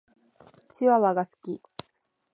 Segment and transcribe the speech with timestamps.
[0.71, 1.61] チワワが好き。